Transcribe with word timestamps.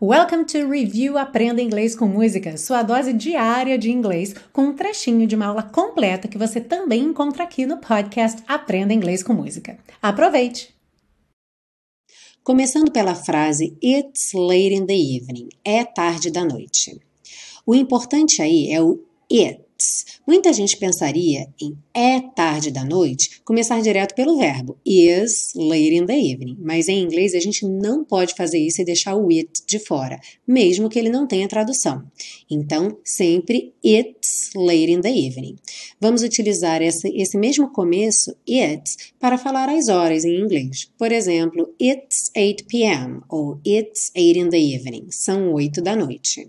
Welcome 0.00 0.44
to 0.44 0.70
Review 0.70 1.18
Aprenda 1.18 1.60
Inglês 1.60 1.96
com 1.96 2.06
Música, 2.06 2.56
sua 2.56 2.84
dose 2.84 3.12
diária 3.12 3.76
de 3.76 3.90
inglês, 3.90 4.32
com 4.52 4.66
um 4.66 4.72
trechinho 4.72 5.26
de 5.26 5.34
uma 5.34 5.46
aula 5.46 5.64
completa 5.64 6.28
que 6.28 6.38
você 6.38 6.60
também 6.60 7.02
encontra 7.02 7.42
aqui 7.42 7.66
no 7.66 7.78
podcast 7.78 8.40
Aprenda 8.46 8.94
Inglês 8.94 9.24
com 9.24 9.32
Música. 9.32 9.76
Aproveite! 10.00 10.72
Começando 12.44 12.92
pela 12.92 13.16
frase 13.16 13.76
It's 13.82 14.32
late 14.34 14.72
in 14.72 14.86
the 14.86 14.94
evening, 14.94 15.48
é 15.64 15.84
tarde 15.84 16.30
da 16.30 16.44
noite. 16.44 17.00
O 17.66 17.74
importante 17.74 18.40
aí 18.40 18.70
é 18.70 18.80
o 18.80 19.04
it 19.32 19.67
Muita 20.26 20.52
gente 20.52 20.76
pensaria 20.76 21.46
em 21.60 21.78
é 21.94 22.20
tarde 22.20 22.70
da 22.70 22.84
noite 22.84 23.40
começar 23.44 23.80
direto 23.80 24.14
pelo 24.14 24.36
verbo 24.36 24.76
is 24.84 25.52
late 25.54 25.94
in 25.94 26.04
the 26.04 26.18
evening, 26.18 26.56
mas 26.60 26.88
em 26.88 27.00
inglês 27.00 27.32
a 27.34 27.40
gente 27.40 27.64
não 27.64 28.04
pode 28.04 28.34
fazer 28.34 28.58
isso 28.58 28.82
e 28.82 28.84
deixar 28.84 29.14
o 29.14 29.28
it 29.30 29.62
de 29.66 29.78
fora, 29.78 30.20
mesmo 30.46 30.88
que 30.88 30.98
ele 30.98 31.08
não 31.08 31.26
tenha 31.26 31.48
tradução. 31.48 32.04
Então, 32.50 32.98
sempre 33.04 33.72
it's 33.84 34.50
late 34.54 34.90
in 34.90 35.00
the 35.00 35.10
evening. 35.10 35.56
Vamos 36.00 36.22
utilizar 36.22 36.82
esse, 36.82 37.08
esse 37.16 37.38
mesmo 37.38 37.72
começo, 37.72 38.36
it, 38.48 39.12
para 39.18 39.38
falar 39.38 39.68
as 39.68 39.88
horas 39.88 40.24
em 40.24 40.40
inglês. 40.40 40.90
Por 40.98 41.12
exemplo, 41.12 41.72
it's 41.80 42.30
8 42.36 42.64
p.m. 42.66 43.20
ou 43.28 43.60
it's 43.64 44.10
8 44.16 44.38
in 44.38 44.48
the 44.50 44.58
evening. 44.58 45.06
São 45.10 45.52
8 45.52 45.80
da 45.80 45.94
noite. 45.94 46.48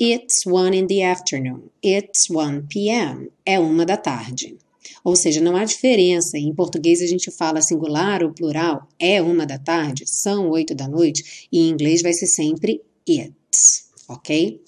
It's 0.00 0.46
one 0.46 0.76
in 0.76 0.86
the 0.86 1.02
afternoon. 1.02 1.70
It's 1.84 2.28
1 2.30 2.66
p.m. 2.68 3.30
É 3.44 3.58
uma 3.58 3.84
da 3.84 3.96
tarde. 3.96 4.56
Ou 5.02 5.14
seja, 5.14 5.40
não 5.40 5.56
há 5.56 5.64
diferença. 5.64 6.36
Em 6.36 6.52
português 6.54 7.00
a 7.00 7.06
gente 7.06 7.30
fala 7.30 7.62
singular 7.62 8.22
ou 8.22 8.32
plural. 8.32 8.88
É 8.98 9.22
uma 9.22 9.46
da 9.46 9.58
tarde, 9.58 10.04
são 10.06 10.50
oito 10.50 10.74
da 10.74 10.88
noite. 10.88 11.48
E 11.52 11.60
em 11.60 11.70
inglês 11.70 12.02
vai 12.02 12.12
ser 12.12 12.26
sempre 12.26 12.82
it's, 13.08 13.88
ok? 14.08 14.60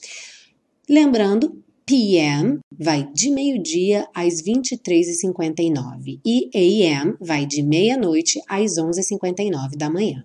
Lembrando, 0.88 1.63
PM 1.85 2.59
vai 2.71 3.10
de 3.13 3.30
meio-dia 3.30 4.07
às 4.15 4.43
23h59 4.43 6.21
e 6.24 6.51
AM 6.54 7.16
vai 7.21 7.46
de 7.46 7.63
meia-noite 7.63 8.41
às 8.46 8.73
11h59 8.73 9.76
da 9.76 9.91
manhã. 9.91 10.24